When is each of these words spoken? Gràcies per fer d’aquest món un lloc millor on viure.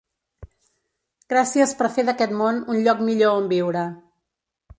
Gràcies 1.33 1.75
per 1.83 1.91
fer 1.99 2.07
d’aquest 2.09 2.33
món 2.41 2.63
un 2.77 2.81
lloc 2.89 3.05
millor 3.11 3.37
on 3.43 3.47
viure. 3.53 3.85